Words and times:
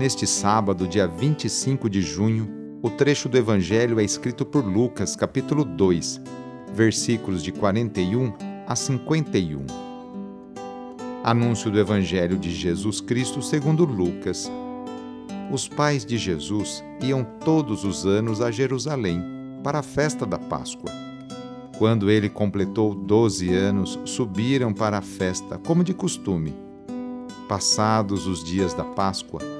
Neste 0.00 0.26
sábado, 0.26 0.88
dia 0.88 1.06
25 1.06 1.90
de 1.90 2.00
junho, 2.00 2.48
o 2.80 2.88
trecho 2.88 3.28
do 3.28 3.36
Evangelho 3.36 4.00
é 4.00 4.02
escrito 4.02 4.46
por 4.46 4.64
Lucas, 4.64 5.14
capítulo 5.14 5.62
2, 5.62 6.22
versículos 6.72 7.42
de 7.42 7.52
41 7.52 8.32
a 8.66 8.74
51. 8.74 9.66
Anúncio 11.22 11.70
do 11.70 11.78
Evangelho 11.78 12.38
de 12.38 12.50
Jesus 12.50 13.02
Cristo 13.02 13.42
segundo 13.42 13.84
Lucas 13.84 14.50
os 15.52 15.68
pais 15.68 16.02
de 16.02 16.16
Jesus 16.16 16.82
iam 17.02 17.22
todos 17.44 17.84
os 17.84 18.06
anos 18.06 18.40
a 18.40 18.50
Jerusalém 18.50 19.22
para 19.62 19.80
a 19.80 19.82
festa 19.82 20.24
da 20.24 20.38
Páscoa. 20.38 20.90
Quando 21.76 22.10
ele 22.10 22.30
completou 22.30 22.94
doze 22.94 23.52
anos, 23.52 23.98
subiram 24.06 24.72
para 24.72 24.96
a 24.96 25.02
festa, 25.02 25.58
como 25.58 25.84
de 25.84 25.92
costume. 25.92 26.54
Passados 27.46 28.26
os 28.26 28.42
dias 28.42 28.72
da 28.72 28.84
Páscoa, 28.84 29.59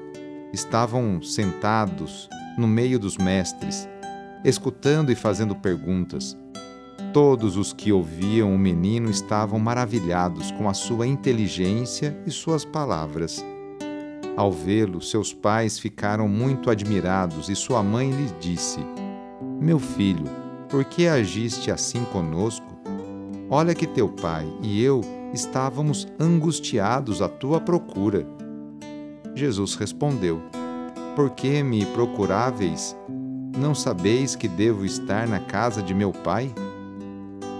Estavam 0.53 1.21
sentados 1.21 2.29
no 2.57 2.67
meio 2.67 2.99
dos 2.99 3.17
mestres, 3.17 3.87
escutando 4.43 5.11
e 5.11 5.15
fazendo 5.15 5.55
perguntas. 5.55 6.37
Todos 7.13 7.57
os 7.57 7.73
que 7.73 7.91
ouviam 7.91 8.53
o 8.53 8.57
menino 8.57 9.09
estavam 9.09 9.59
maravilhados 9.59 10.51
com 10.51 10.69
a 10.69 10.73
sua 10.73 11.07
inteligência 11.07 12.17
e 12.25 12.31
suas 12.31 12.65
palavras. 12.65 13.43
Ao 14.35 14.51
vê-lo, 14.51 15.01
seus 15.01 15.33
pais 15.33 15.77
ficaram 15.77 16.27
muito 16.27 16.69
admirados 16.69 17.49
e 17.49 17.55
sua 17.55 17.83
mãe 17.83 18.11
lhe 18.11 18.29
disse: 18.39 18.79
Meu 19.59 19.79
filho, 19.79 20.25
por 20.69 20.85
que 20.85 21.07
agiste 21.07 21.69
assim 21.69 22.03
conosco? 22.05 22.65
Olha 23.49 23.75
que 23.75 23.85
teu 23.85 24.07
pai 24.07 24.47
e 24.61 24.81
eu 24.81 25.01
estávamos 25.33 26.07
angustiados 26.19 27.21
à 27.21 27.27
tua 27.27 27.59
procura. 27.59 28.25
Jesus 29.35 29.75
respondeu: 29.75 30.41
Por 31.15 31.31
que 31.31 31.63
me 31.63 31.85
procuráveis? 31.87 32.95
Não 33.57 33.75
sabeis 33.75 34.35
que 34.35 34.47
devo 34.47 34.85
estar 34.85 35.27
na 35.27 35.39
casa 35.39 35.81
de 35.81 35.93
meu 35.93 36.11
pai? 36.11 36.53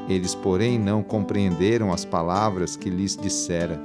Eles, 0.08 0.34
porém, 0.36 0.80
não 0.80 1.04
compreenderam 1.04 1.92
as 1.92 2.04
palavras 2.04 2.76
que 2.76 2.90
lhes 2.90 3.16
dissera. 3.16 3.80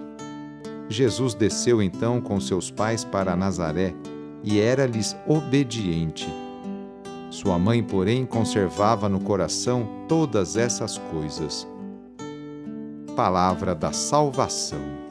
Jesus 0.89 1.35
desceu 1.35 1.83
então 1.83 2.21
com 2.21 2.41
seus 2.41 2.71
pais 2.71 3.05
para 3.05 3.37
Nazaré 3.37 3.95
e 4.43 4.61
era-lhes 4.61 5.17
obediente. 5.27 6.29
Sua 7.31 7.59
mãe, 7.59 7.83
porém, 7.83 8.25
conservava 8.25 9.09
no 9.09 9.21
coração 9.21 9.89
todas 10.09 10.57
essas 10.57 10.97
coisas. 10.97 11.67
Palavra 13.15 13.75
da 13.75 13.93
Salvação. 13.93 15.06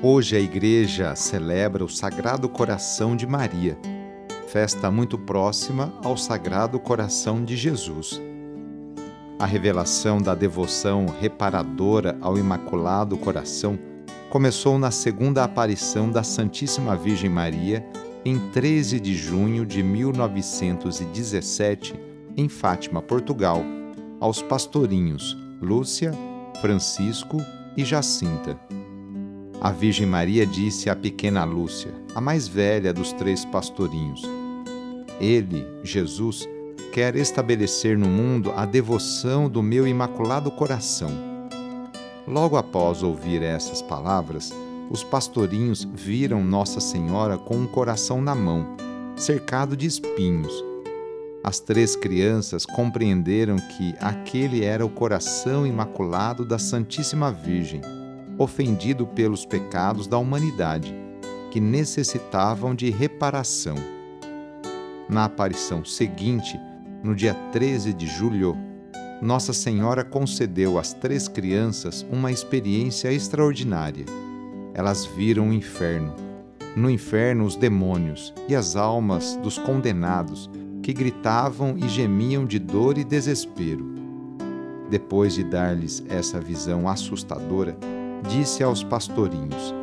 Hoje 0.00 0.36
a 0.36 0.40
Igreja 0.40 1.16
celebra 1.16 1.84
o 1.84 1.88
Sagrado 1.88 2.48
Coração 2.48 3.16
de 3.16 3.26
Maria, 3.26 3.76
festa 4.46 4.92
muito 4.92 5.18
próxima 5.18 5.92
ao 6.04 6.16
Sagrado 6.16 6.78
Coração 6.78 7.44
de 7.44 7.56
Jesus. 7.56 8.22
A 9.40 9.44
revelação 9.44 10.22
da 10.22 10.36
devoção 10.36 11.06
reparadora 11.20 12.16
ao 12.20 12.38
Imaculado 12.38 13.16
Coração 13.16 13.76
começou 14.30 14.78
na 14.78 14.92
segunda 14.92 15.42
aparição 15.42 16.08
da 16.08 16.22
Santíssima 16.22 16.94
Virgem 16.94 17.28
Maria 17.28 17.84
em 18.24 18.38
13 18.50 19.00
de 19.00 19.16
junho 19.16 19.66
de 19.66 19.82
1917, 19.82 21.98
em 22.36 22.48
Fátima, 22.48 23.02
Portugal, 23.02 23.64
aos 24.20 24.40
pastorinhos 24.42 25.36
Lúcia, 25.60 26.12
Francisco 26.60 27.38
e 27.76 27.84
Jacinta. 27.84 28.56
A 29.60 29.72
Virgem 29.72 30.06
Maria 30.06 30.46
disse 30.46 30.88
à 30.88 30.94
pequena 30.94 31.42
Lúcia, 31.42 31.92
a 32.14 32.20
mais 32.20 32.46
velha 32.46 32.92
dos 32.92 33.12
três 33.12 33.44
pastorinhos: 33.44 34.22
Ele, 35.20 35.66
Jesus, 35.82 36.48
quer 36.92 37.16
estabelecer 37.16 37.98
no 37.98 38.06
mundo 38.06 38.52
a 38.56 38.64
devoção 38.64 39.48
do 39.48 39.60
meu 39.60 39.84
imaculado 39.84 40.48
coração. 40.52 41.10
Logo 42.24 42.56
após 42.56 43.02
ouvir 43.02 43.42
essas 43.42 43.82
palavras, 43.82 44.52
os 44.90 45.02
pastorinhos 45.02 45.82
viram 45.92 46.44
Nossa 46.44 46.78
Senhora 46.78 47.36
com 47.36 47.56
um 47.56 47.66
coração 47.66 48.22
na 48.22 48.36
mão, 48.36 48.76
cercado 49.16 49.76
de 49.76 49.86
espinhos. 49.86 50.52
As 51.42 51.58
três 51.58 51.96
crianças 51.96 52.64
compreenderam 52.64 53.56
que 53.56 53.92
aquele 53.98 54.64
era 54.64 54.86
o 54.86 54.90
coração 54.90 55.66
imaculado 55.66 56.44
da 56.44 56.58
Santíssima 56.58 57.32
Virgem, 57.32 57.80
ofendido 58.38 59.06
pelos 59.06 59.44
pecados 59.44 60.06
da 60.06 60.16
humanidade, 60.16 60.94
que 61.50 61.60
necessitavam 61.60 62.74
de 62.74 62.88
reparação. 62.90 63.74
Na 65.08 65.24
aparição 65.24 65.84
seguinte, 65.84 66.58
no 67.02 67.14
dia 67.14 67.34
13 67.52 67.92
de 67.92 68.06
julho, 68.06 68.56
Nossa 69.20 69.52
Senhora 69.52 70.04
concedeu 70.04 70.78
às 70.78 70.92
três 70.92 71.26
crianças 71.26 72.06
uma 72.10 72.30
experiência 72.30 73.12
extraordinária. 73.12 74.04
Elas 74.74 75.04
viram 75.04 75.48
o 75.48 75.52
inferno. 75.52 76.14
No 76.76 76.88
inferno, 76.88 77.44
os 77.44 77.56
demônios 77.56 78.32
e 78.48 78.54
as 78.54 78.76
almas 78.76 79.36
dos 79.36 79.58
condenados 79.58 80.48
que 80.82 80.92
gritavam 80.92 81.76
e 81.76 81.88
gemiam 81.88 82.46
de 82.46 82.58
dor 82.58 82.98
e 82.98 83.04
desespero. 83.04 83.84
Depois 84.88 85.34
de 85.34 85.42
dar-lhes 85.42 86.04
essa 86.08 86.40
visão 86.40 86.88
assustadora, 86.88 87.76
disse 88.28 88.62
aos 88.62 88.84
pastorinhos: 88.84 89.74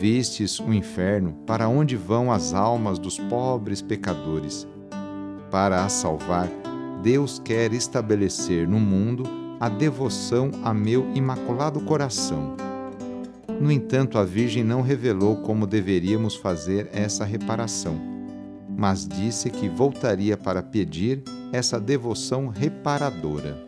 Vistes 0.00 0.58
o 0.58 0.72
inferno 0.72 1.34
para 1.46 1.68
onde 1.68 1.96
vão 1.96 2.32
as 2.32 2.54
almas 2.54 2.98
dos 2.98 3.18
pobres 3.18 3.82
pecadores 3.82 4.66
para 5.50 5.84
a 5.84 5.88
salvar, 5.88 6.48
Deus 7.02 7.40
quer 7.42 7.72
estabelecer 7.72 8.68
no 8.68 8.78
mundo 8.78 9.24
a 9.60 9.68
devoção 9.68 10.50
a 10.62 10.72
meu 10.72 11.10
imaculado 11.14 11.80
coração. 11.80 12.56
No 13.60 13.72
entanto, 13.72 14.18
a 14.18 14.24
Virgem 14.24 14.62
não 14.62 14.82
revelou 14.82 15.36
como 15.36 15.66
deveríamos 15.66 16.36
fazer 16.36 16.88
essa 16.92 17.24
reparação, 17.24 17.98
mas 18.76 19.06
disse 19.06 19.50
que 19.50 19.68
voltaria 19.68 20.36
para 20.36 20.62
pedir 20.62 21.22
essa 21.52 21.80
devoção 21.80 22.48
reparadora. 22.48 23.67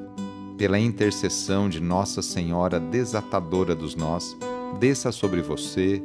Pela 0.61 0.77
intercessão 0.77 1.67
de 1.67 1.79
Nossa 1.79 2.21
Senhora 2.21 2.79
desatadora 2.79 3.73
dos 3.73 3.95
nós, 3.95 4.37
desça 4.79 5.11
sobre 5.11 5.41
você, 5.41 6.03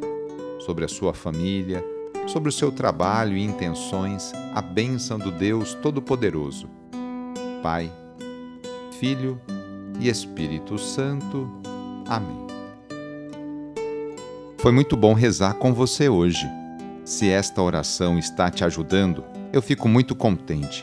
sobre 0.61 0.83
a 0.83 0.89
sua 0.89 1.13
família, 1.13 1.85
sobre 2.27 2.49
o 2.49 2.53
seu 2.53 2.73
trabalho 2.73 3.37
e 3.37 3.45
intenções 3.45 4.33
a 4.55 4.63
bênção 4.63 5.19
do 5.19 5.31
Deus 5.31 5.75
Todo-Poderoso. 5.75 6.71
Pai, 7.63 7.93
Filho 8.99 9.39
e 10.01 10.09
Espírito 10.09 10.79
Santo. 10.79 11.53
Amém. 12.09 12.47
Foi 14.57 14.73
muito 14.73 14.97
bom 14.97 15.13
rezar 15.13 15.57
com 15.57 15.75
você 15.75 16.09
hoje. 16.09 16.49
Se 17.05 17.29
esta 17.29 17.61
oração 17.61 18.19
está 18.19 18.51
te 18.51 18.65
ajudando, 18.65 19.23
eu 19.53 19.61
fico 19.61 19.87
muito 19.87 20.17
contente. 20.17 20.83